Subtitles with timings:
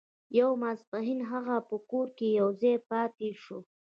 [0.39, 3.59] يو ماسپښين هغه په کور کې يوازې پاتې شو.